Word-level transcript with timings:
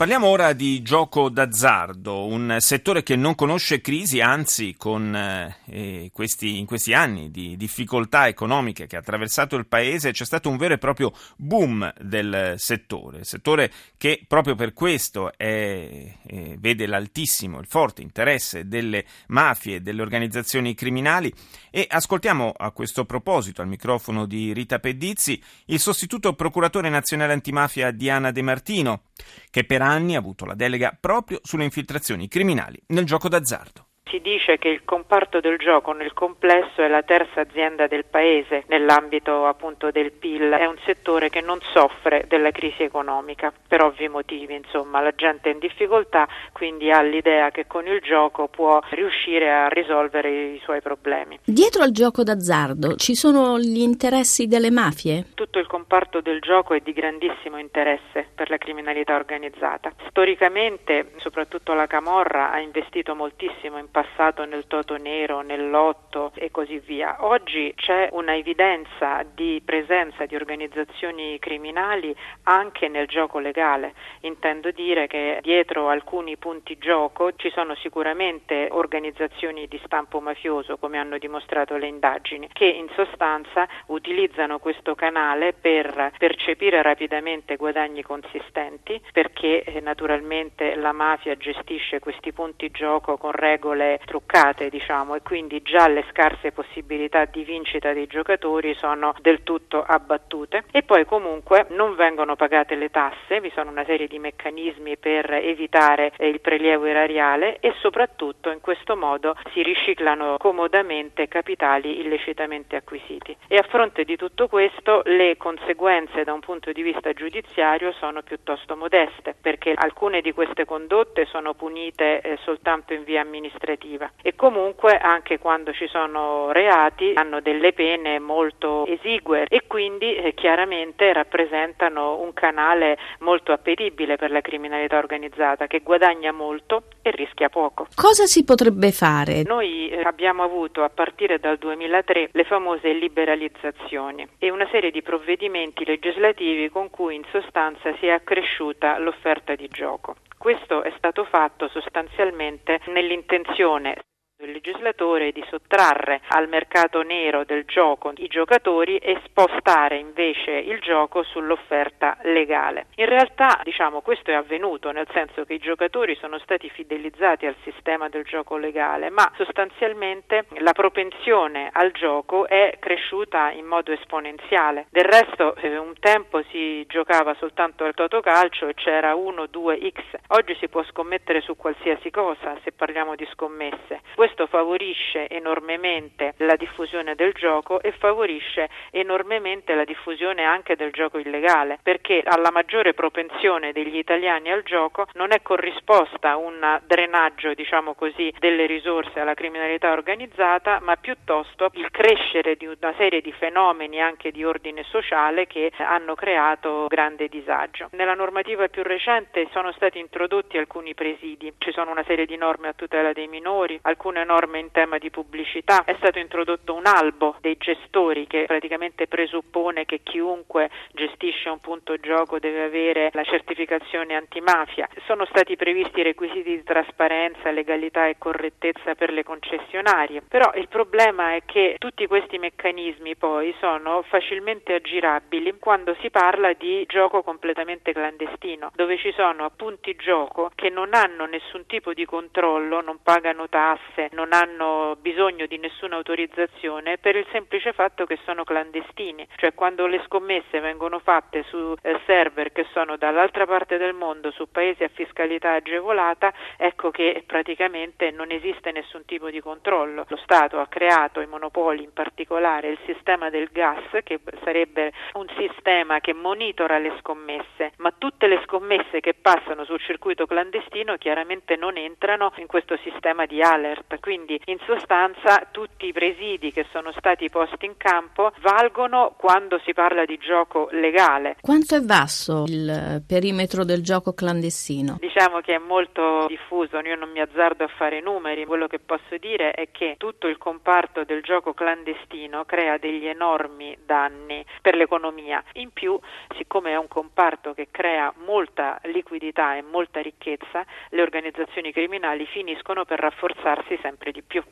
Parliamo 0.00 0.28
ora 0.28 0.54
di 0.54 0.80
gioco 0.80 1.28
d'azzardo, 1.28 2.24
un 2.24 2.56
settore 2.60 3.02
che 3.02 3.16
non 3.16 3.34
conosce 3.34 3.82
crisi, 3.82 4.22
anzi 4.22 4.74
con 4.78 5.14
eh, 5.14 6.10
questi, 6.10 6.58
in 6.58 6.64
questi 6.64 6.94
anni 6.94 7.30
di 7.30 7.54
difficoltà 7.54 8.26
economiche 8.26 8.86
che 8.86 8.96
ha 8.96 9.00
attraversato 9.00 9.56
il 9.56 9.66
paese 9.66 10.12
c'è 10.12 10.24
stato 10.24 10.48
un 10.48 10.56
vero 10.56 10.72
e 10.72 10.78
proprio 10.78 11.12
boom 11.36 11.92
del 12.00 12.54
settore, 12.56 13.24
settore 13.24 13.70
che 13.98 14.24
proprio 14.26 14.54
per 14.54 14.72
questo 14.72 15.36
è, 15.36 16.16
è, 16.24 16.56
vede 16.58 16.86
l'altissimo, 16.86 17.60
il 17.60 17.66
forte 17.68 18.00
interesse 18.00 18.66
delle 18.66 19.04
mafie 19.26 19.76
e 19.76 19.80
delle 19.80 20.00
organizzazioni 20.00 20.72
criminali. 20.72 21.30
E 21.70 21.86
ascoltiamo 21.86 22.54
a 22.56 22.70
questo 22.70 23.04
proposito 23.04 23.60
al 23.60 23.68
microfono 23.68 24.24
di 24.24 24.54
Rita 24.54 24.78
Pedizzi 24.78 25.38
il 25.66 25.78
sostituto 25.78 26.32
procuratore 26.32 26.88
nazionale 26.88 27.34
antimafia 27.34 27.90
Diana 27.90 28.30
De 28.30 28.40
Martino 28.40 29.02
che 29.50 29.64
per 29.64 29.82
anni 29.82 29.89
ha 30.14 30.18
avuto 30.18 30.44
la 30.44 30.54
delega 30.54 30.96
proprio 30.98 31.40
sulle 31.42 31.64
infiltrazioni 31.64 32.28
criminali 32.28 32.80
nel 32.88 33.04
gioco 33.04 33.28
d'azzardo. 33.28 33.89
Si 34.10 34.20
dice 34.20 34.58
che 34.58 34.68
il 34.68 34.82
comparto 34.84 35.38
del 35.38 35.56
gioco 35.56 35.92
nel 35.92 36.12
complesso 36.14 36.82
è 36.82 36.88
la 36.88 37.02
terza 37.02 37.42
azienda 37.42 37.86
del 37.86 38.04
paese 38.04 38.64
nell'ambito 38.66 39.46
appunto 39.46 39.92
del 39.92 40.10
PIL, 40.10 40.50
è 40.50 40.66
un 40.66 40.76
settore 40.84 41.28
che 41.28 41.40
non 41.40 41.60
soffre 41.72 42.24
della 42.26 42.50
crisi 42.50 42.82
economica 42.82 43.52
per 43.68 43.84
ovvi 43.84 44.08
motivi, 44.08 44.56
insomma 44.56 45.00
la 45.00 45.12
gente 45.14 45.48
è 45.48 45.52
in 45.52 45.60
difficoltà, 45.60 46.26
quindi 46.50 46.90
ha 46.90 47.00
l'idea 47.02 47.52
che 47.52 47.68
con 47.68 47.86
il 47.86 48.00
gioco 48.00 48.48
può 48.48 48.80
riuscire 48.90 49.48
a 49.48 49.68
risolvere 49.68 50.54
i 50.54 50.60
suoi 50.64 50.80
problemi. 50.80 51.38
Dietro 51.44 51.84
al 51.84 51.92
gioco 51.92 52.24
d'azzardo 52.24 52.96
ci 52.96 53.14
sono 53.14 53.60
gli 53.60 53.78
interessi 53.78 54.48
delle 54.48 54.72
mafie? 54.72 55.26
Tutto 55.34 55.60
il 55.60 55.68
comparto 55.68 56.20
del 56.20 56.40
gioco 56.40 56.74
è 56.74 56.80
di 56.80 56.92
grandissimo 56.92 57.58
interesse 57.58 58.26
per 58.34 58.50
la 58.50 58.58
criminalità 58.58 59.14
organizzata. 59.14 59.92
Storicamente, 60.08 61.12
soprattutto 61.18 61.74
la 61.74 61.86
Camorra 61.86 62.50
ha 62.50 62.58
investito 62.58 63.14
moltissimo 63.14 63.78
in 63.78 63.88
passato 64.00 64.46
nel 64.46 64.66
toto 64.66 64.96
nero, 64.96 65.42
nel 65.42 65.68
lotto 65.68 66.32
e 66.34 66.50
così 66.50 66.78
via. 66.78 67.16
Oggi 67.20 67.72
c'è 67.76 68.08
una 68.12 68.34
evidenza 68.34 69.22
di 69.34 69.60
presenza 69.62 70.24
di 70.24 70.34
organizzazioni 70.34 71.38
criminali 71.38 72.14
anche 72.44 72.88
nel 72.88 73.06
gioco 73.06 73.38
legale. 73.38 73.92
Intendo 74.20 74.70
dire 74.70 75.06
che 75.06 75.40
dietro 75.42 75.88
alcuni 75.88 76.38
punti 76.38 76.78
gioco 76.78 77.32
ci 77.36 77.50
sono 77.50 77.74
sicuramente 77.74 78.68
organizzazioni 78.70 79.66
di 79.68 79.78
stampo 79.84 80.20
mafioso, 80.20 80.78
come 80.78 80.98
hanno 80.98 81.18
dimostrato 81.18 81.76
le 81.76 81.86
indagini, 81.86 82.48
che 82.52 82.66
in 82.66 82.88
sostanza 82.94 83.68
utilizzano 83.86 84.58
questo 84.60 84.94
canale 84.94 85.52
per 85.52 86.12
percepire 86.16 86.80
rapidamente 86.80 87.56
guadagni 87.56 88.02
consistenti, 88.02 88.98
perché 89.12 89.62
eh, 89.62 89.80
naturalmente 89.80 90.74
la 90.76 90.92
mafia 90.92 91.36
gestisce 91.36 91.98
questi 91.98 92.32
punti 92.32 92.70
gioco 92.70 93.18
con 93.18 93.32
regole 93.32 93.79
truccate, 94.04 94.68
diciamo, 94.68 95.14
e 95.14 95.22
quindi 95.22 95.62
già 95.62 95.88
le 95.88 96.04
scarse 96.10 96.52
possibilità 96.52 97.24
di 97.24 97.44
vincita 97.44 97.92
dei 97.92 98.06
giocatori 98.06 98.74
sono 98.74 99.14
del 99.20 99.42
tutto 99.42 99.82
abbattute 99.82 100.64
e 100.70 100.82
poi 100.82 101.04
comunque 101.04 101.66
non 101.70 101.94
vengono 101.94 102.36
pagate 102.36 102.74
le 102.74 102.90
tasse, 102.90 103.40
vi 103.40 103.50
sono 103.54 103.70
una 103.70 103.84
serie 103.84 104.06
di 104.06 104.18
meccanismi 104.18 104.96
per 104.96 105.32
evitare 105.32 106.12
il 106.18 106.40
prelievo 106.40 106.84
erariale 106.84 107.58
e 107.60 107.72
soprattutto 107.78 108.50
in 108.50 108.60
questo 108.60 108.96
modo 108.96 109.34
si 109.52 109.62
riciclano 109.62 110.36
comodamente 110.38 111.28
capitali 111.28 112.00
illecitamente 112.00 112.76
acquisiti. 112.76 113.36
E 113.48 113.56
a 113.56 113.62
fronte 113.62 114.04
di 114.04 114.16
tutto 114.16 114.48
questo 114.48 115.02
le 115.04 115.36
conseguenze 115.36 116.24
da 116.24 116.32
un 116.32 116.40
punto 116.40 116.72
di 116.72 116.82
vista 116.82 117.12
giudiziario 117.12 117.92
sono 117.92 118.22
piuttosto 118.22 118.76
modeste 118.76 119.34
perché 119.40 119.72
alcune 119.74 120.20
di 120.20 120.32
queste 120.32 120.64
condotte 120.64 121.24
sono 121.26 121.54
punite 121.54 122.20
eh, 122.20 122.38
soltanto 122.42 122.92
in 122.92 123.04
via 123.04 123.20
amministrativa 123.20 123.69
amministrativa 123.70 124.10
e 124.22 124.34
comunque 124.34 124.98
anche 124.98 125.38
quando 125.38 125.72
ci 125.72 125.86
sono 125.86 126.50
reati 126.52 127.12
hanno 127.14 127.40
delle 127.40 127.72
pene 127.72 128.18
molto 128.18 128.86
esigue 128.86 129.46
e 129.48 129.62
quindi 129.66 130.14
eh, 130.14 130.34
chiaramente 130.34 131.12
rappresentano 131.12 132.20
un 132.20 132.32
canale 132.32 132.98
molto 133.20 133.52
appetibile 133.52 134.16
per 134.16 134.30
la 134.30 134.40
criminalità 134.40 134.98
organizzata 134.98 135.66
che 135.66 135.80
guadagna 135.80 136.32
molto 136.32 136.84
e 137.02 137.10
rischia 137.10 137.48
poco. 137.48 137.86
Cosa 137.94 138.26
si 138.26 138.44
potrebbe 138.44 138.92
fare? 138.92 139.42
Noi 139.44 139.88
eh, 139.90 140.00
abbiamo 140.02 140.42
avuto 140.42 140.82
a 140.82 140.88
partire 140.88 141.38
dal 141.38 141.58
2003 141.58 142.30
le 142.32 142.44
famose 142.44 142.92
liberalizzazioni 142.92 144.26
e 144.38 144.50
una 144.50 144.68
serie 144.70 144.90
di 144.90 145.02
provvedimenti 145.02 145.84
legislativi 145.84 146.68
con 146.68 146.90
cui 146.90 147.14
in 147.14 147.24
sostanza 147.30 147.94
si 147.98 148.06
è 148.06 148.10
accresciuta 148.10 148.98
l'offerta 148.98 149.54
di 149.54 149.68
gioco. 149.68 150.16
Questo 150.40 150.82
è 150.82 150.90
stato 150.96 151.26
fatto 151.26 151.68
sostanzialmente 151.68 152.80
nell'intenzione 152.86 154.06
il 154.40 154.52
legislatore 154.52 155.32
di 155.32 155.44
sottrarre 155.48 156.20
al 156.28 156.48
mercato 156.48 157.02
nero 157.02 157.44
del 157.44 157.64
gioco 157.64 158.12
i 158.16 158.26
giocatori 158.28 158.96
e 158.98 159.20
spostare 159.24 159.98
invece 159.98 160.50
il 160.50 160.80
gioco 160.80 161.22
sull'offerta 161.22 162.18
legale. 162.22 162.86
In 162.96 163.06
realtà, 163.06 163.60
diciamo, 163.62 164.00
questo 164.00 164.30
è 164.30 164.34
avvenuto 164.34 164.90
nel 164.90 165.06
senso 165.12 165.44
che 165.44 165.54
i 165.54 165.58
giocatori 165.58 166.16
sono 166.16 166.38
stati 166.38 166.68
fidelizzati 166.70 167.46
al 167.46 167.56
sistema 167.62 168.08
del 168.08 168.24
gioco 168.24 168.56
legale, 168.56 169.10
ma 169.10 169.30
sostanzialmente 169.36 170.46
la 170.58 170.72
propensione 170.72 171.70
al 171.72 171.92
gioco 171.92 172.46
è 172.46 172.76
cresciuta 172.78 173.50
in 173.50 173.66
modo 173.66 173.92
esponenziale. 173.92 174.86
Del 174.90 175.04
resto, 175.04 175.54
eh, 175.56 175.76
un 175.76 175.94
tempo 175.98 176.42
si 176.50 176.84
giocava 176.86 177.34
soltanto 177.34 177.84
al 177.84 177.94
totocalcio 177.94 178.68
e 178.68 178.74
c'era 178.74 179.14
1 179.14 179.44
2x. 179.44 180.00
Oggi 180.28 180.56
si 180.58 180.68
può 180.68 180.82
scommettere 180.84 181.40
su 181.40 181.56
qualsiasi 181.56 182.10
cosa 182.10 182.56
se 182.62 182.72
parliamo 182.72 183.14
di 183.14 183.26
scommesse. 183.32 184.00
Questo 184.14 184.29
questo 184.30 184.46
favorisce 184.46 185.28
enormemente 185.28 186.34
la 186.38 186.54
diffusione 186.54 187.16
del 187.16 187.32
gioco 187.32 187.80
e 187.82 187.90
favorisce 187.90 188.68
enormemente 188.92 189.74
la 189.74 189.82
diffusione 189.84 190.44
anche 190.44 190.76
del 190.76 190.92
gioco 190.92 191.18
illegale, 191.18 191.80
perché 191.82 192.22
alla 192.24 192.52
maggiore 192.52 192.94
propensione 192.94 193.72
degli 193.72 193.96
italiani 193.96 194.52
al 194.52 194.62
gioco 194.62 195.06
non 195.14 195.32
è 195.32 195.42
corrisposta 195.42 196.36
un 196.36 196.80
drenaggio, 196.86 197.54
diciamo 197.54 197.94
così, 197.94 198.32
delle 198.38 198.66
risorse 198.66 199.18
alla 199.18 199.34
criminalità 199.34 199.90
organizzata, 199.90 200.78
ma 200.80 200.94
piuttosto 200.96 201.70
il 201.72 201.90
crescere 201.90 202.54
di 202.54 202.66
una 202.66 202.94
serie 202.96 203.20
di 203.20 203.32
fenomeni 203.32 204.00
anche 204.00 204.30
di 204.30 204.44
ordine 204.44 204.84
sociale 204.84 205.46
che 205.48 205.72
hanno 205.78 206.14
creato 206.14 206.86
grande 206.86 207.26
disagio. 207.26 207.88
Nella 207.92 208.14
normativa 208.14 208.68
più 208.68 208.84
recente 208.84 209.48
sono 209.50 209.72
stati 209.72 209.98
introdotti 209.98 210.56
alcuni 210.56 210.94
presidi, 210.94 211.52
ci 211.58 211.72
sono 211.72 211.90
una 211.90 212.04
serie 212.04 212.26
di 212.26 212.36
norme 212.36 212.68
a 212.68 212.74
tutela 212.74 213.12
dei 213.12 213.26
minori, 213.26 213.78
alcune 213.82 214.19
alcune 214.20 214.24
norme 214.24 214.58
in 214.58 214.70
tema 214.70 214.98
di 214.98 215.10
pubblicità, 215.10 215.84
è 215.84 215.94
stato 215.98 216.18
introdotto 216.18 216.74
un 216.74 216.86
albo 216.86 217.36
dei 217.40 217.56
gestori 217.56 218.26
che 218.26 218.44
praticamente 218.46 219.06
presuppone 219.06 219.84
che 219.84 220.00
chiunque 220.02 220.70
gestisce 220.92 221.48
un 221.48 221.60
punto 221.60 221.96
gioco 221.96 222.38
deve 222.38 222.64
avere 222.64 223.10
la 223.12 223.24
certificazione 223.24 224.14
antimafia. 224.14 224.88
Sono 225.06 225.24
stati 225.26 225.56
previsti 225.56 226.02
requisiti 226.02 226.56
di 226.56 226.62
trasparenza, 226.62 227.50
legalità 227.50 228.06
e 228.06 228.16
correttezza 228.18 228.94
per 228.94 229.12
le 229.12 229.22
concessionarie, 229.22 230.22
però 230.28 230.50
il 230.54 230.68
problema 230.68 231.34
è 231.34 231.42
che 231.44 231.76
tutti 231.78 232.06
questi 232.06 232.38
meccanismi 232.38 233.16
poi 233.16 233.54
sono 233.58 234.02
facilmente 234.02 234.74
aggirabili 234.74 235.58
quando 235.58 235.96
si 236.00 236.10
parla 236.10 236.52
di 236.52 236.84
gioco 236.86 237.22
completamente 237.22 237.92
clandestino, 237.92 238.70
dove 238.74 238.96
ci 238.98 239.12
sono 239.16 239.50
punti 239.54 239.94
gioco 239.96 240.50
che 240.54 240.68
non 240.68 240.94
hanno 240.94 241.26
nessun 241.26 241.66
tipo 241.66 241.92
di 241.92 242.04
controllo, 242.04 242.80
non 242.80 242.98
pagano 243.02 243.48
tasse, 243.48 244.09
non 244.10 244.32
hanno 244.32 244.96
bisogno 245.00 245.46
di 245.46 245.58
nessuna 245.58 245.96
autorizzazione 245.96 246.98
per 246.98 247.16
il 247.16 247.26
semplice 247.30 247.72
fatto 247.72 248.06
che 248.06 248.18
sono 248.24 248.44
clandestini, 248.44 249.26
cioè 249.36 249.54
quando 249.54 249.86
le 249.86 250.02
scommesse 250.06 250.60
vengono 250.60 250.98
fatte 250.98 251.44
su 251.48 251.74
eh, 251.82 252.00
server 252.06 252.52
che 252.52 252.66
sono 252.72 252.96
dall'altra 252.96 253.46
parte 253.46 253.76
del 253.76 253.94
mondo, 253.94 254.30
su 254.30 254.50
paesi 254.50 254.84
a 254.84 254.88
fiscalità 254.88 255.52
agevolata, 255.52 256.32
ecco 256.56 256.90
che 256.90 257.22
praticamente 257.26 258.10
non 258.10 258.30
esiste 258.30 258.72
nessun 258.72 259.04
tipo 259.04 259.30
di 259.30 259.40
controllo. 259.40 260.04
Lo 260.08 260.16
Stato 260.16 260.58
ha 260.58 260.66
creato 260.66 261.20
i 261.20 261.26
monopoli, 261.26 261.82
in 261.82 261.92
particolare 261.92 262.68
il 262.68 262.78
sistema 262.86 263.30
del 263.30 263.48
gas, 263.52 264.00
che 264.02 264.20
sarebbe 264.42 264.92
un 265.14 265.26
sistema 265.36 266.00
che 266.00 266.14
monitora 266.14 266.78
le 266.78 266.94
scommesse, 267.00 267.72
ma 267.76 267.92
tutte 267.96 268.26
le 268.26 268.40
scommesse 268.44 269.00
che 269.00 269.14
passano 269.14 269.64
sul 269.64 269.80
circuito 269.80 270.26
clandestino 270.26 270.96
chiaramente 270.96 271.56
non 271.56 271.76
entrano 271.76 272.32
in 272.36 272.46
questo 272.46 272.76
sistema 272.78 273.26
di 273.26 273.42
alert 273.42 273.99
quindi 274.00 274.40
in 274.46 274.58
sostanza 274.66 275.46
tutti 275.50 275.86
i 275.86 275.92
presidi 275.92 276.50
che 276.52 276.66
sono 276.72 276.92
stati 276.96 277.28
posti 277.30 277.66
in 277.66 277.76
campo 277.76 278.32
valgono 278.40 279.14
quando 279.16 279.60
si 279.64 279.72
parla 279.72 280.04
di 280.04 280.18
gioco 280.18 280.68
legale. 280.72 281.36
Quanto 281.40 281.76
è 281.76 281.80
vasto 281.80 282.44
il 282.46 283.02
perimetro 283.06 283.64
del 283.64 283.82
gioco 283.82 284.12
clandestino? 284.12 284.96
Diciamo 284.98 285.40
che 285.40 285.54
è 285.54 285.58
molto 285.58 286.26
diffuso, 286.26 286.78
io 286.80 286.96
non 286.96 287.10
mi 287.10 287.20
azzardo 287.20 287.64
a 287.64 287.68
fare 287.68 288.00
numeri, 288.00 288.46
quello 288.46 288.66
che 288.66 288.78
posso 288.78 289.16
dire 289.18 289.52
è 289.52 289.70
che 289.70 289.94
tutto 289.98 290.26
il 290.26 290.38
comparto 290.38 291.04
del 291.04 291.22
gioco 291.22 291.52
clandestino 291.52 292.44
crea 292.44 292.78
degli 292.78 293.06
enormi 293.06 293.76
danni 293.84 294.44
per 294.62 294.74
l'economia. 294.74 295.42
In 295.54 295.70
più, 295.72 295.98
siccome 296.36 296.72
è 296.72 296.76
un 296.76 296.88
comparto 296.88 297.52
che 297.52 297.68
crea 297.70 298.12
molta 298.24 298.80
liquidità 298.84 299.56
e 299.56 299.62
molta 299.62 300.00
ricchezza, 300.00 300.64
le 300.90 301.02
organizzazioni 301.02 301.72
criminali 301.72 302.26
finiscono 302.26 302.84
per 302.84 302.98
rafforzarsi 302.98 303.78
sempre 303.82 303.89
di 304.12 304.22
più. 304.26 304.42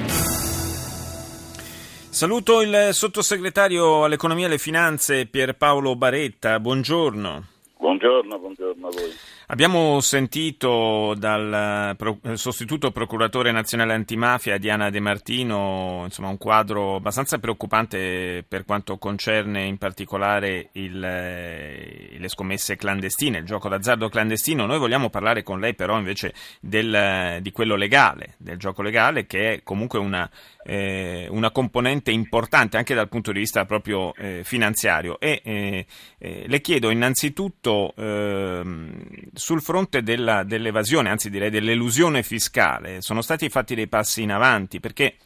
Saluto 2.10 2.62
il 2.62 2.88
sottosegretario 2.92 4.04
all'economia 4.04 4.44
e 4.44 4.48
alle 4.48 4.58
finanze 4.58 5.26
Pierpaolo 5.26 5.94
Baretta, 5.94 6.58
buongiorno. 6.58 7.57
Buongiorno, 7.80 8.40
buongiorno 8.40 8.88
a 8.88 8.90
voi. 8.90 9.12
Abbiamo 9.46 10.00
sentito 10.00 11.14
dal 11.16 11.96
eh, 11.96 12.36
sostituto 12.36 12.90
procuratore 12.90 13.52
nazionale 13.52 13.94
antimafia 13.94 14.58
Diana 14.58 14.90
De 14.90 14.98
Martino 14.98 16.02
insomma, 16.04 16.28
un 16.28 16.38
quadro 16.38 16.96
abbastanza 16.96 17.38
preoccupante 17.38 18.44
per 18.46 18.64
quanto 18.64 18.98
concerne 18.98 19.64
in 19.64 19.78
particolare 19.78 20.70
il, 20.72 21.02
eh, 21.02 22.16
le 22.18 22.28
scommesse 22.28 22.74
clandestine, 22.74 23.38
il 23.38 23.44
gioco 23.44 23.68
d'azzardo 23.68 24.08
clandestino. 24.08 24.66
Noi 24.66 24.78
vogliamo 24.78 25.08
parlare 25.08 25.44
con 25.44 25.60
lei 25.60 25.76
però 25.76 25.96
invece 25.96 26.34
del, 26.60 27.38
di 27.40 27.52
quello 27.52 27.76
legale, 27.76 28.34
del 28.38 28.58
gioco 28.58 28.82
legale 28.82 29.24
che 29.24 29.52
è 29.52 29.62
comunque 29.62 30.00
una, 30.00 30.28
eh, 30.64 31.28
una 31.30 31.52
componente 31.52 32.10
importante 32.10 32.76
anche 32.76 32.94
dal 32.94 33.08
punto 33.08 33.30
di 33.30 33.38
vista 33.38 33.64
proprio 33.64 34.12
eh, 34.16 34.42
finanziario. 34.42 35.20
E 35.20 35.40
eh, 35.44 35.86
eh 36.18 36.44
le 36.48 36.60
chiedo 36.60 36.90
innanzitutto 36.90 37.67
ehm, 37.96 39.02
sul 39.32 39.62
fronte 39.62 40.02
della, 40.02 40.42
dell'evasione, 40.42 41.10
anzi 41.10 41.30
direi 41.30 41.50
dell'elusione 41.50 42.22
fiscale, 42.22 43.00
sono 43.00 43.22
stati 43.22 43.48
fatti 43.48 43.74
dei 43.74 43.88
passi 43.88 44.22
in 44.22 44.32
avanti 44.32 44.80
perché 44.80 45.16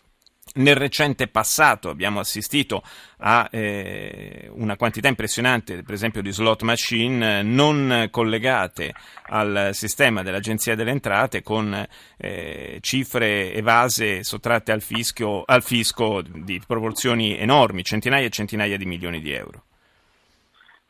nel 0.55 0.75
recente 0.75 1.29
passato 1.29 1.89
abbiamo 1.89 2.21
assistito 2.21 2.83
a 3.19 3.49
eh, 3.51 4.51
una 4.53 4.77
quantità 4.77 5.09
impressionante, 5.09 5.83
per 5.83 5.95
esempio, 5.95 6.21
di 6.21 6.33
slot 6.33 6.63
machine 6.63 7.43
non 7.43 8.09
collegate 8.11 8.93
al 9.29 9.71
sistema 9.73 10.23
dell'Agenzia 10.23 10.75
delle 10.75 10.91
Entrate 10.91 11.43
con 11.43 11.87
eh, 12.19 12.79
cifre 12.81 13.55
evase 13.55 14.25
sottratte 14.25 14.73
al, 14.73 14.83
fischio, 14.83 15.43
al 15.45 15.63
fisco 15.63 16.23
di 16.23 16.61
proporzioni 16.67 17.39
enormi, 17.39 17.85
centinaia 17.85 18.27
e 18.27 18.31
centinaia 18.31 18.77
di 18.77 18.85
milioni 18.85 19.21
di 19.21 19.33
euro. 19.33 19.65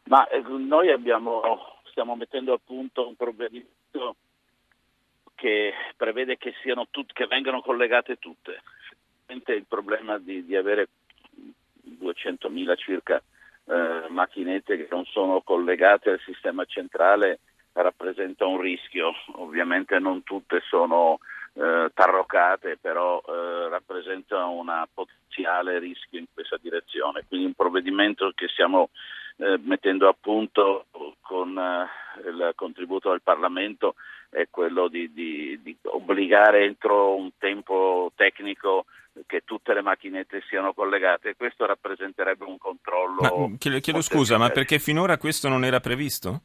Ma 0.04 0.26
eh, 0.28 0.42
noi 0.42 0.90
abbiamo 0.90 1.80
stiamo 1.92 2.16
mettendo 2.16 2.54
a 2.54 2.60
punto 2.62 3.06
un 3.06 3.14
provvedimento 3.14 4.16
che 5.34 5.72
prevede 5.96 6.36
che, 6.38 6.54
tut- 6.90 7.12
che 7.12 7.26
vengano 7.26 7.60
collegate 7.60 8.16
tutte. 8.16 8.62
Il 9.26 9.64
problema 9.66 10.18
di, 10.18 10.44
di 10.44 10.56
avere 10.56 10.88
200.000 12.00 12.76
circa 12.76 13.22
eh, 13.64 14.08
macchinette 14.08 14.76
che 14.76 14.88
non 14.90 15.04
sono 15.06 15.40
collegate 15.40 16.10
al 16.10 16.20
sistema 16.24 16.64
centrale 16.64 17.40
rappresenta 17.72 18.46
un 18.46 18.60
rischio. 18.60 19.12
Ovviamente 19.36 19.98
non 19.98 20.22
tutte 20.22 20.60
sono 20.68 21.18
eh, 21.54 21.90
tarrocate, 21.94 22.76
però 22.78 23.22
eh, 23.26 23.68
rappresenta 23.68 24.44
un 24.46 24.70
potenziale 24.92 25.78
rischio 25.78 26.18
in 26.18 26.26
questa 26.32 26.58
direzione. 26.60 27.24
Quindi 27.26 27.46
un 27.46 27.54
provvedimento 27.54 28.30
che 28.34 28.48
stiamo 28.48 28.90
eh, 29.36 29.58
mettendo 29.62 30.08
a 30.08 30.16
punto 30.18 30.86
con 31.20 31.56
eh, 31.58 32.28
il 32.28 32.52
contributo 32.54 33.10
del 33.10 33.22
Parlamento 33.22 33.94
è 34.28 34.46
quello 34.50 34.88
di, 34.88 35.12
di, 35.12 35.60
di, 35.62 35.76
obbligare 35.84 36.64
entro 36.64 37.14
un 37.14 37.30
tempo 37.38 38.12
tecnico 38.16 38.86
che 39.26 39.42
tutte 39.44 39.74
le 39.74 39.82
macchinette 39.82 40.42
siano 40.48 40.72
collegate. 40.72 41.36
Questo 41.36 41.66
rappresenterebbe 41.66 42.44
un 42.44 42.56
controllo. 42.56 43.20
Ma, 43.20 43.56
chiedo, 43.58 43.78
chiedo 43.80 44.00
scusa, 44.00 44.38
ma 44.38 44.48
perché 44.48 44.78
finora 44.78 45.18
questo 45.18 45.48
non 45.48 45.64
era 45.64 45.80
previsto? 45.80 46.40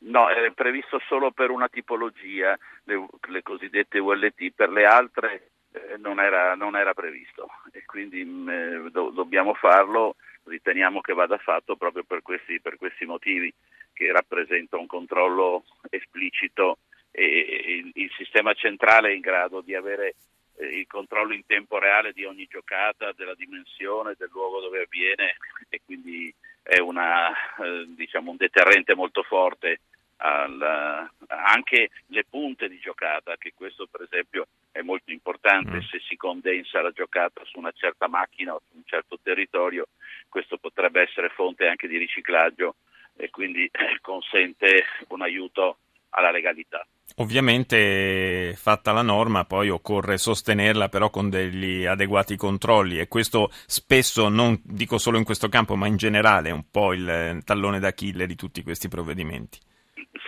No, 0.00 0.28
è 0.28 0.50
previsto 0.52 1.00
solo 1.06 1.30
per 1.32 1.50
una 1.50 1.68
tipologia, 1.68 2.56
le, 2.84 3.06
le 3.28 3.42
cosiddette 3.42 3.98
ULT, 3.98 4.52
per 4.54 4.70
le 4.70 4.84
altre 4.84 5.50
eh, 5.72 5.96
non, 5.98 6.20
era, 6.20 6.54
non, 6.54 6.76
era, 6.76 6.94
previsto 6.94 7.48
e 7.72 7.84
quindi 7.84 8.24
mh, 8.24 8.30
mm, 8.30 8.48
eh, 8.48 8.90
do, 8.90 9.10
dobbiamo 9.10 9.54
farlo, 9.54 10.16
riteniamo 10.48 11.00
che 11.00 11.12
vada 11.12 11.38
fatto 11.38 11.76
proprio 11.76 12.04
per 12.04 12.22
questi, 12.22 12.60
per 12.60 12.76
questi 12.76 13.04
motivi, 13.04 13.52
che 13.92 14.10
rappresenta 14.12 14.76
un 14.76 14.86
controllo 14.86 15.64
esplicito 15.90 16.78
e 17.10 17.82
il, 17.84 17.90
il 17.94 18.10
sistema 18.16 18.52
centrale 18.54 19.10
è 19.10 19.14
in 19.14 19.20
grado 19.20 19.60
di 19.60 19.74
avere 19.74 20.14
eh, 20.56 20.78
il 20.78 20.86
controllo 20.86 21.32
in 21.32 21.44
tempo 21.46 21.78
reale 21.78 22.12
di 22.12 22.24
ogni 22.24 22.46
giocata, 22.48 23.12
della 23.12 23.34
dimensione, 23.34 24.14
del 24.16 24.28
luogo 24.30 24.60
dove 24.60 24.82
avviene 24.82 25.36
e 25.68 25.80
quindi 25.84 26.32
è 26.62 26.78
una, 26.78 27.30
eh, 27.30 27.86
diciamo 27.88 28.30
un 28.30 28.36
deterrente 28.36 28.94
molto 28.94 29.22
forte 29.22 29.80
al, 30.18 31.10
anche 31.26 31.90
le 32.06 32.24
punte 32.28 32.68
di 32.68 32.78
giocata, 32.78 33.36
che 33.36 33.52
questo 33.54 33.86
per 33.86 34.02
esempio 34.02 34.46
è 34.70 34.80
molto 34.82 35.10
importante, 35.10 35.76
mm. 35.76 35.80
se 35.90 36.00
si 36.08 36.16
condensa 36.16 36.82
la 36.82 36.90
giocata 36.90 37.42
su 37.44 37.58
una 37.58 37.72
certa 37.72 38.08
macchina 38.08 38.54
o 38.54 38.62
su 38.68 38.76
un 38.76 38.82
certo 38.84 39.18
territorio, 39.22 39.88
questo 40.28 40.56
potrebbe 40.58 41.02
essere 41.02 41.28
fonte 41.30 41.66
anche 41.66 41.88
di 41.88 41.96
riciclaggio 41.96 42.76
e 43.16 43.30
quindi 43.30 43.70
consente 44.00 44.84
un 45.08 45.22
aiuto 45.22 45.78
alla 46.10 46.30
legalità. 46.30 46.86
Ovviamente 47.16 48.54
fatta 48.54 48.92
la 48.92 49.02
norma 49.02 49.44
poi 49.44 49.70
occorre 49.70 50.18
sostenerla 50.18 50.88
però 50.88 51.10
con 51.10 51.28
degli 51.28 51.84
adeguati 51.84 52.36
controlli 52.36 52.98
e 52.98 53.08
questo 53.08 53.50
spesso, 53.66 54.28
non 54.28 54.60
dico 54.62 54.98
solo 54.98 55.18
in 55.18 55.24
questo 55.24 55.48
campo 55.48 55.74
ma 55.74 55.86
in 55.86 55.96
generale, 55.96 56.50
è 56.50 56.52
un 56.52 56.70
po' 56.70 56.92
il 56.92 57.40
tallone 57.44 57.80
d'Achille 57.80 58.26
di 58.26 58.36
tutti 58.36 58.62
questi 58.62 58.88
provvedimenti. 58.88 59.58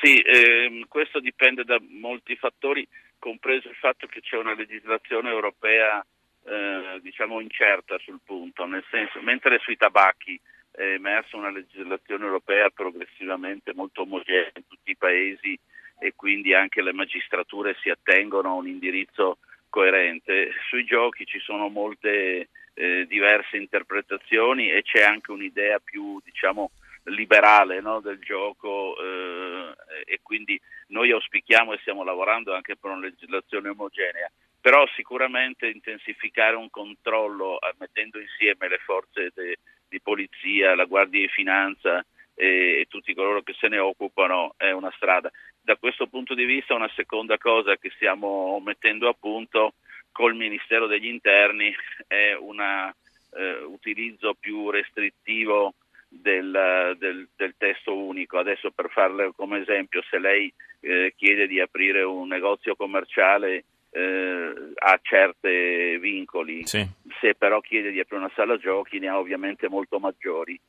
Sì, 0.01 0.21
ehm, 0.21 0.87
questo 0.89 1.21
dipende 1.21 1.65
da 1.65 1.79
molti 1.81 2.37
fattori, 2.37 2.87
compreso 3.19 3.69
il 3.69 3.77
fatto 3.77 4.07
che 4.07 4.21
c'è 4.21 4.37
una 4.37 4.55
legislazione 4.55 5.31
europea 5.31 6.05
eh, 6.45 6.99
diciamo 7.03 7.41
incerta 7.41 7.99
sul 7.99 8.21
punto, 8.25 8.67
nel 8.67 8.85
senso, 8.91 9.21
mentre 9.21 9.59
sui 9.59 9.77
tabacchi 9.77 10.41
è 10.71 10.83
emersa 10.95 11.37
una 11.37 11.51
legislazione 11.51 12.25
europea 12.25 12.71
progressivamente 12.71 13.75
molto 13.75 14.03
omogenea 14.03 14.51
in 14.55 14.67
tutti 14.67 14.91
i 14.93 14.97
paesi 14.97 15.59
e 15.99 16.15
quindi 16.15 16.55
anche 16.55 16.81
le 16.83 16.93
magistrature 16.93 17.77
si 17.81 17.91
attengono 17.91 18.51
a 18.51 18.55
un 18.55 18.69
indirizzo 18.69 19.39
coerente. 19.69 20.53
Sui 20.69 20.85
giochi 20.85 21.27
ci 21.27 21.39
sono 21.41 21.69
molte 21.69 22.49
eh, 22.75 23.07
diverse 23.07 23.57
interpretazioni 23.57 24.71
e 24.71 24.83
c'è 24.83 25.03
anche 25.03 25.33
un'idea 25.33 25.79
più 25.81 26.21
diciamo, 26.25 26.71
liberale 27.05 27.81
no, 27.81 28.01
del 28.01 28.19
gioco 28.19 28.97
eh, 28.99 29.75
e 30.05 30.21
quindi 30.23 30.61
noi 30.89 31.11
auspichiamo 31.13 31.73
e 31.73 31.79
stiamo 31.79 32.05
lavorando 32.05 32.55
anche 32.55 32.77
per 32.77 32.91
una 32.91 33.01
legislazione 33.01 33.69
omogenea, 33.71 34.31
però 34.61 34.87
sicuramente 34.95 35.69
intensificare 35.69 36.57
un 36.57 36.71
controllo 36.71 37.61
eh, 37.61 37.75
mettendo 37.79 38.19
insieme 38.21 38.69
le 38.69 38.79
forze 38.79 39.31
de, 39.35 39.59
di 39.89 40.01
polizia, 40.01 40.75
la 40.75 40.85
Guardia 40.85 41.21
di 41.21 41.29
Finanza 41.29 42.05
e, 42.35 42.81
e 42.81 42.87
tutti 42.89 43.15
coloro 43.15 43.43
che 43.43 43.55
se 43.59 43.69
ne 43.69 43.79
occupano 43.79 44.55
è 44.57 44.71
una 44.71 44.93
strada. 44.97 45.31
Da 45.63 45.77
questo 45.77 46.07
punto 46.07 46.35
di 46.35 46.45
vista 46.45 46.75
una 46.75 46.91
seconda 46.95 47.39
cosa 47.39 47.77
che 47.77 47.91
stiamo 47.95 48.61
mettendo 48.61 49.09
a 49.09 49.17
punto 49.19 49.75
col 50.13 50.35
Ministero 50.35 50.87
degli 50.87 51.07
Interni 51.07 51.75
è 52.07 52.35
un 52.35 52.61
eh, 52.61 53.63
utilizzo 53.63 54.35
più 54.35 54.71
restrittivo 54.71 55.75
del, 56.11 56.97
del, 56.99 57.29
del, 57.37 57.55
testo 57.57 57.97
unico. 57.97 58.39
Adesso 58.39 58.73
per 58.73 58.91
farle 58.91 59.33
come 59.35 59.61
esempio, 59.61 60.03
se 60.11 60.19
lei 60.19 60.53
eh, 60.81 61.15
chiede 61.17 61.47
di 61.47 61.61
aprire 61.61 62.03
un 62.03 62.29
negozio 62.29 62.75
commerciale 62.75 63.65
eh, 63.93 64.53
ha 64.75 64.99
certi 65.03 65.97
vincoli, 65.99 66.67
sì. 66.67 66.87
se 67.21 67.35
però 67.35 67.61
chiede 67.61 67.91
di 67.91 68.01
aprire 68.01 68.23
una 68.23 68.33
sala 68.35 68.57
giochi 68.57 68.99
ne 68.99 69.09
ha 69.09 69.19
ovviamente 69.19 69.69
molto 69.69 69.99
maggiori. 69.99 70.61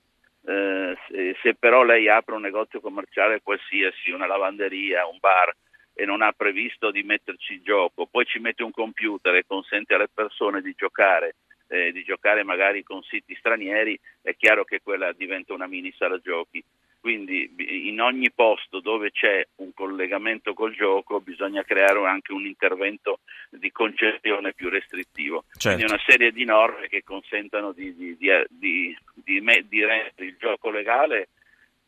Eh, 0.44 0.98
se, 1.08 1.36
se, 1.42 1.56
però 1.56 1.84
lei 1.84 2.08
apre 2.08 2.36
un 2.36 2.42
negozio 2.42 2.80
commerciale 2.80 3.42
qualsiasi, 3.42 4.12
una 4.12 4.26
lavanderia, 4.26 5.06
un 5.06 5.18
bar 5.20 5.56
e 5.94 6.06
non 6.06 6.22
ha 6.22 6.32
previsto 6.32 6.90
di 6.90 7.04
metterci 7.04 7.56
in 7.56 7.64
gioco, 7.64 8.08
poi 8.08 8.26
ci 8.26 8.40
mette 8.40 8.64
un 8.64 8.72
computer 8.72 9.36
e 9.36 9.46
consente 9.46 9.94
alle 9.94 10.08
persone 10.12 10.62
di 10.62 10.74
giocare 10.76 11.36
eh, 11.72 11.94
di 11.94 12.04
giocare 12.04 12.44
magari 12.44 12.84
con 12.84 13.02
siti 13.04 13.34
stranieri, 13.36 13.98
è 14.22 14.36
chiaro 14.36 14.66
che 14.66 14.82
quella 14.84 15.14
diventa 15.14 15.54
una 15.54 15.68
mini 15.68 15.94
sala 15.98 16.20
giochi. 16.20 16.62
quindi 17.00 17.50
in 17.88 18.00
ogni 18.00 18.30
posto 18.30 18.80
dove 18.80 19.10
c'è 19.10 19.44
un 19.56 19.74
collegamento 19.74 20.54
col 20.54 20.76
gioco 20.76 21.20
bisogna 21.20 21.64
creare 21.64 22.06
anche 22.06 22.32
un 22.32 22.46
intervento 22.46 23.22
di 23.50 23.72
concessione 23.72 24.54
più 24.54 24.70
restrittivo. 24.70 25.46
Certo. 25.58 25.78
Quindi 25.78 25.92
una 25.92 26.04
serie 26.06 26.32
di 26.32 26.44
norme 26.44 26.88
che 26.90 27.04
consentano 27.04 27.72
di, 27.72 27.96
di, 27.96 28.16
di, 28.50 28.96
di 29.24 29.40
rendere 29.40 30.14
il 30.18 30.36
gioco 30.38 30.70
legale 30.70 31.30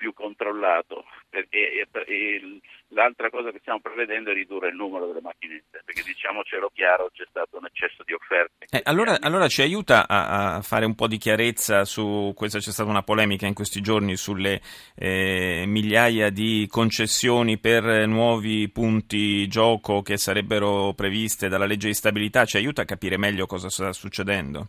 più 0.04 0.14
controllato. 0.14 1.06
E, 1.30 1.48
e, 1.50 1.88
e, 2.06 2.60
l'altra 2.94 3.30
cosa 3.30 3.52
che 3.52 3.60
stiamo 3.60 3.80
prevedendo 3.80 4.32
è 4.32 4.34
ridurre 4.34 4.70
il 4.70 4.76
numero 4.76 5.08
delle 5.08 5.22
macchinette, 5.22 5.82
perché 5.84 6.02
diciamocelo 6.04 6.72
chiaro, 6.74 7.10
c'è 7.14 7.26
stato 7.28 7.58
un 7.58 7.66
eccesso 7.66 8.04
di 8.04 8.14
offerte. 8.14 8.66
Eh, 8.70 8.82
allora, 8.86 9.18
allora, 9.20 9.48
ci 9.48 9.62
aiuta 9.62 10.08
a, 10.08 10.56
a, 10.56 10.62
fare 10.62 10.86
un 10.86 10.96
po' 10.96 11.08
di 11.08 11.18
chiarezza 11.18 11.86
su 11.86 12.34
questa, 12.36 12.60
c'è 12.60 12.72
stata 12.72 12.90
una 12.90 13.04
polemica 13.04 13.46
in 13.46 13.54
questi 13.54 13.82
giorni 13.82 14.16
sulle 14.16 14.62
eh, 14.96 15.64
migliaia 15.68 16.30
di 16.30 16.68
concessioni 16.70 17.58
per 17.58 18.08
nuovi 18.08 18.70
punti 18.70 19.48
gioco 19.48 20.02
che 20.02 20.18
sarebbero 20.18 20.94
previste 20.94 21.50
dalla 21.50 21.66
legge 21.66 21.88
di 21.88 21.94
stabilità, 21.94 22.46
ci 22.46 22.58
aiuta 22.58 22.84
a 22.84 22.86
capire 22.86 23.18
meglio 23.18 23.46
cosa 23.46 23.70
sta 23.70 23.92
succedendo? 23.94 24.68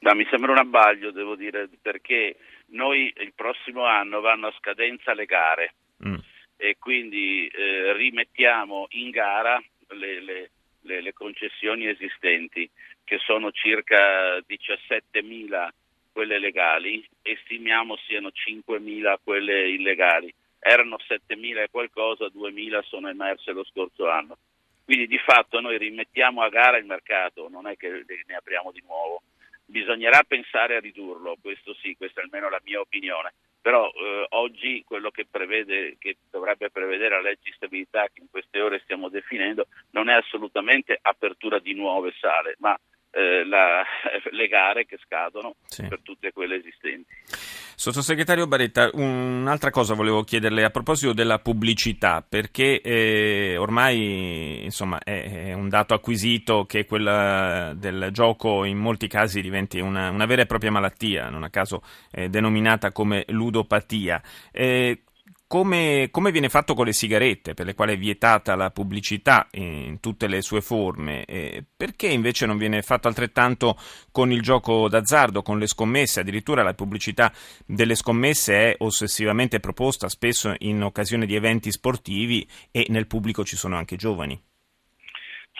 No, 0.00 0.14
mi 0.14 0.26
sembra 0.30 0.52
un 0.52 0.58
abbaglio, 0.58 1.10
devo 1.10 1.34
dire, 1.34 1.68
perché 1.80 2.36
noi 2.68 3.12
il 3.16 3.32
prossimo 3.34 3.86
anno 3.86 4.20
vanno 4.20 4.48
a 4.48 4.54
scadenza 4.58 5.14
le 5.14 5.24
gare 5.24 5.74
mm. 6.06 6.14
E 6.56 6.76
quindi 6.78 7.46
eh, 7.46 7.92
rimettiamo 7.92 8.86
in 8.90 9.10
gara 9.10 9.62
le, 9.88 10.20
le, 10.20 10.50
le, 10.82 11.00
le, 11.00 11.12
concessioni 11.12 11.86
esistenti, 11.86 12.68
che 13.04 13.18
sono 13.18 13.50
circa 13.52 14.38
17.000 14.38 15.68
quelle 16.12 16.38
legali 16.38 17.06
e 17.22 17.38
stimiamo 17.44 17.96
siano 18.06 18.28
5.000 18.28 19.16
quelle 19.22 19.68
illegali. 19.68 20.32
Erano 20.58 20.96
7.000 20.96 21.64
e 21.64 21.68
qualcosa, 21.70 22.26
2.000 22.26 22.82
sono 22.84 23.08
emerse 23.08 23.52
lo 23.52 23.64
scorso 23.64 24.08
anno. 24.08 24.38
Quindi 24.84 25.06
di 25.06 25.18
fatto 25.18 25.60
noi 25.60 25.76
rimettiamo 25.76 26.42
a 26.42 26.48
gara 26.48 26.78
il 26.78 26.86
mercato, 26.86 27.48
non 27.48 27.66
è 27.66 27.76
che 27.76 28.04
ne 28.26 28.34
apriamo 28.34 28.70
di 28.70 28.82
nuovo 28.86 29.22
bisognerà 29.64 30.22
pensare 30.26 30.76
a 30.76 30.80
ridurlo, 30.80 31.36
questo 31.40 31.74
sì, 31.74 31.94
questa 31.96 32.20
è 32.20 32.24
almeno 32.24 32.48
la 32.48 32.60
mia 32.64 32.80
opinione. 32.80 33.32
Però 33.60 33.86
eh, 33.88 34.26
oggi 34.30 34.84
quello 34.86 35.10
che, 35.10 35.26
prevede, 35.30 35.96
che 35.98 36.18
dovrebbe 36.30 36.70
prevedere 36.70 37.14
la 37.16 37.22
legge 37.22 37.44
di 37.44 37.52
stabilità 37.56 38.06
che 38.12 38.20
in 38.20 38.28
queste 38.30 38.60
ore 38.60 38.80
stiamo 38.84 39.08
definendo 39.08 39.68
non 39.92 40.10
è 40.10 40.12
assolutamente 40.12 40.98
apertura 41.00 41.58
di 41.58 41.72
nuove 41.72 42.12
sale, 42.20 42.56
ma 42.58 42.78
eh, 43.10 43.44
la, 43.44 43.82
le 44.30 44.48
gare 44.48 44.84
che 44.84 44.98
scadono 44.98 45.54
sì. 45.66 45.86
per 45.86 46.00
tutte 46.02 46.32
quelle 46.32 46.56
esistenti. 46.56 47.13
Sottosegretario 47.76 48.46
Baretta, 48.46 48.88
un'altra 48.92 49.70
cosa 49.70 49.94
volevo 49.94 50.22
chiederle 50.22 50.64
a 50.64 50.70
proposito 50.70 51.12
della 51.12 51.40
pubblicità, 51.40 52.24
perché 52.26 52.80
eh, 52.80 53.56
ormai 53.58 54.62
insomma, 54.64 55.00
è, 55.00 55.48
è, 55.48 55.52
un 55.52 55.68
dato 55.68 55.92
acquisito 55.92 56.66
che 56.66 56.86
quella 56.86 57.74
del 57.76 58.10
gioco 58.12 58.64
in 58.64 58.78
molti 58.78 59.08
casi 59.08 59.40
diventi 59.40 59.80
una, 59.80 60.10
una 60.10 60.24
vera 60.24 60.42
e 60.42 60.46
propria 60.46 60.70
malattia, 60.70 61.28
non 61.28 61.42
a 61.42 61.50
caso 61.50 61.82
eh, 62.12 62.28
denominata 62.28 62.92
come 62.92 63.24
ludopatia. 63.28 64.22
Eh, 64.52 65.02
come, 65.46 66.08
come, 66.10 66.30
viene 66.30 66.48
fatto 66.48 66.74
con 66.74 66.86
le 66.86 66.92
sigarette, 66.92 67.54
per 67.54 67.66
le 67.66 67.74
quali 67.74 67.94
è 67.94 67.96
vietata 67.96 68.56
la 68.56 68.70
pubblicità 68.70 69.46
in 69.52 70.00
tutte 70.00 70.26
le 70.26 70.40
sue 70.40 70.60
forme? 70.60 71.24
Perché 71.76 72.08
invece 72.08 72.46
non 72.46 72.58
viene 72.58 72.82
fatto 72.82 73.08
altrettanto 73.08 73.76
con 74.10 74.32
il 74.32 74.40
gioco 74.40 74.88
d'azzardo, 74.88 75.42
con 75.42 75.58
le 75.58 75.66
scommesse? 75.66 76.20
Addirittura 76.20 76.62
la 76.62 76.74
pubblicità 76.74 77.32
delle 77.66 77.94
scommesse 77.94 78.72
è 78.72 78.74
ossessivamente 78.78 79.60
proposta 79.60 80.08
spesso 80.08 80.54
in 80.58 80.82
occasione 80.82 81.26
di 81.26 81.34
eventi 81.34 81.70
sportivi 81.70 82.46
e 82.72 82.86
nel 82.88 83.06
pubblico 83.06 83.44
ci 83.44 83.56
sono 83.56 83.76
anche 83.76 83.96
giovani. 83.96 84.40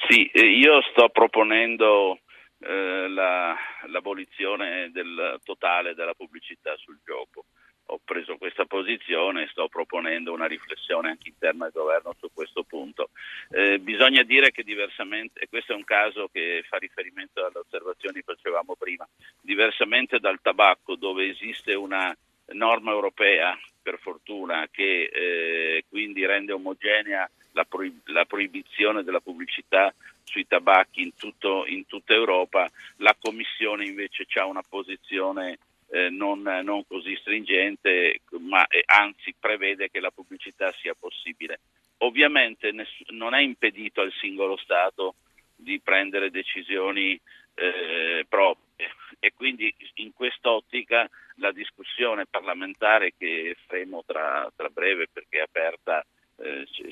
Sì, 0.09 0.31
io 0.35 0.83
sto 0.91 1.09
proponendo 1.09 2.19
eh, 2.59 3.09
la, 3.09 3.55
l'abolizione 3.87 4.91
del 4.93 5.41
totale 5.45 5.95
della 5.95 6.15
pubblicità 6.15 6.75
sul 6.77 6.99
gioco 7.05 7.47
ho 7.87 8.01
preso 8.05 8.37
questa 8.37 8.65
posizione 8.65 9.43
e 9.43 9.49
sto 9.49 9.69
proponendo 9.69 10.33
una 10.33 10.47
riflessione 10.47 11.11
anche 11.11 11.29
interna 11.29 11.67
al 11.67 11.73
governo 11.73 12.15
su 12.19 12.29
questo 12.33 12.63
punto. 12.63 13.11
Eh, 13.51 13.79
bisogna 13.79 14.23
dire 14.23 14.51
che 14.51 14.63
diversamente, 14.63 15.41
e 15.41 15.49
questo 15.49 15.73
è 15.73 15.77
un 15.77 15.85
caso 15.85 16.29
che 16.33 16.65
fa 16.69 16.79
riferimento 16.79 17.45
alle 17.45 17.59
osservazioni 17.59 18.17
che 18.17 18.35
facevamo 18.35 18.75
prima, 18.77 19.07
diversamente 19.41 20.19
dal 20.19 20.41
tabacco 20.41 20.97
dove 20.97 21.29
esiste 21.29 21.75
una 21.75 22.17
norma 22.53 22.91
europea, 22.91 23.59
per 23.85 23.99
fortuna, 24.01 24.67
che 24.71 25.11
eh, 25.13 25.85
quindi 25.91 26.25
rende 26.25 26.53
omogenea 26.53 27.31
la, 27.53 27.65
proib- 27.65 28.09
la, 28.09 28.25
proibizione 28.25 29.05
della 29.05 29.21
pubblicità 29.21 29.95
sui 30.25 30.47
tabacchi 30.47 31.03
in, 31.03 31.15
tutto, 31.15 31.67
in 31.67 31.85
tutta 31.87 32.15
Europa, 32.15 32.69
la 32.97 33.15
Commissione 33.21 33.85
invece 33.85 34.27
ha 34.41 34.47
una 34.47 34.63
posizione 34.67 35.59
eh, 35.91 36.09
non, 36.11 36.43
non, 36.43 36.87
così 36.87 37.17
stringente, 37.17 38.21
ma 38.41 38.67
eh, 38.67 38.83
anzi 38.87 39.35
prevede 39.39 39.91
che 39.91 40.01
la 40.01 40.11
pubblicità 40.11 40.73
sia 40.73 40.95
possibile. 40.99 41.61
Ovviamente 41.99 42.73
ness- 42.73 43.09
non 43.09 43.35
è 43.35 43.41
impedito 43.41 44.01
al 44.01 44.13
singolo 44.13 44.57
Stato 44.57 45.15
di 45.57 45.81
prendere 45.81 46.31
decisioni 46.31 47.19
eh, 47.55 48.27
proprie 48.29 48.91
e 49.21 49.33
quindi 49.35 49.73
in 49.95 50.13
quest'ottica 50.13 51.09
la 51.37 51.53
discussione 51.53 52.27
parlamentare 52.27 53.15
che 53.17 53.57
faremo 53.67 54.03
tra, 54.05 54.51
tra 54.55 54.69
breve 54.69 55.09
perché 55.13 55.39
è 55.39 55.43
aperta, 55.43 56.05
eh, 56.37 56.67
si, 56.73 56.83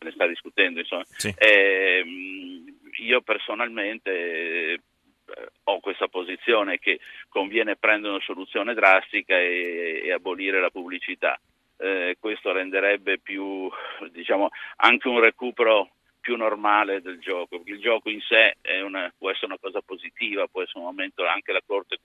ne 0.00 0.10
sta 0.10 0.26
discutendo, 0.26 0.80
insomma, 0.80 1.04
sì. 1.06 1.32
Ehm, 1.38 2.78
io 2.98 3.20
personalmente 3.22 4.82
ho 5.64 5.80
questa 5.80 6.08
posizione 6.08 6.78
che 6.78 7.00
conviene 7.28 7.76
prendere 7.76 8.14
una 8.14 8.22
soluzione 8.22 8.74
drastica 8.74 9.38
e, 9.38 10.02
e 10.04 10.12
abolire 10.12 10.60
la 10.60 10.70
pubblicità. 10.70 11.38
Eh, 11.76 12.16
questo 12.20 12.52
renderebbe 12.52 13.18
più, 13.18 13.68
diciamo, 14.12 14.50
anche 14.76 15.08
un 15.08 15.20
recupero 15.20 15.90
più 16.20 16.36
normale 16.36 17.00
del 17.00 17.18
gioco. 17.18 17.62
Il 17.64 17.80
gioco 17.80 18.10
in 18.10 18.20
sé 18.20 18.56
una, 18.84 19.12
può 19.16 19.30
essere 19.30 19.46
una 19.46 19.58
cosa 19.58 19.80
positiva, 19.80 20.46
può 20.46 20.62
essere 20.62 20.80
un 20.80 20.84
momento, 20.84 21.26
anche 21.26 21.52
la 21.52 21.62
Corte 21.64 21.98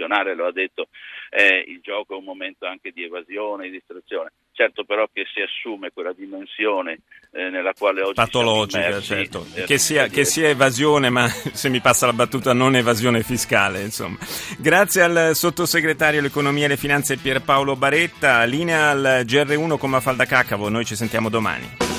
Costituzionale 0.00 0.34
lo 0.34 0.46
ha 0.46 0.52
detto, 0.52 0.88
eh, 1.30 1.64
il 1.66 1.80
gioco 1.82 2.14
è 2.14 2.16
un 2.16 2.24
momento 2.24 2.66
anche 2.66 2.90
di 2.92 3.04
evasione, 3.04 3.64
di 3.64 3.72
distrazione. 3.72 4.32
Certo 4.52 4.84
però 4.84 5.06
che 5.12 5.26
si 5.32 5.40
assume 5.40 5.90
quella 5.90 6.12
dimensione 6.12 7.00
eh, 7.32 7.48
nella 7.50 7.72
quale 7.72 8.02
oggi 8.02 8.14
patologica, 8.14 8.86
immersi, 8.86 9.06
certo. 9.06 9.46
Eh, 9.54 9.64
che, 9.64 9.78
sia, 9.78 10.08
che, 10.08 10.24
sia, 10.24 10.48
evasione, 10.48 11.08
ma 11.08 11.28
se 11.52 11.68
mi 11.68 11.80
passa 11.80 12.06
la 12.06 12.12
battuta 12.12 12.52
non 12.52 12.76
evasione 12.76 13.22
fiscale, 13.22 13.82
insomma. 13.82 14.18
Grazie 14.58 15.02
al 15.02 15.30
sottosegretario 15.34 16.20
all'economia 16.20 16.62
e 16.62 16.66
alle 16.66 16.76
finanze 16.76 17.16
Pierpaolo 17.16 17.76
Baretta, 17.76 18.44
linea 18.44 18.90
al 18.90 19.22
GR1 19.24 19.78
con 19.78 19.90
Mafalda 19.90 20.24
Cacavo, 20.24 20.68
noi 20.68 20.84
ci 20.84 20.96
sentiamo 20.96 21.28
domani. 21.28 21.89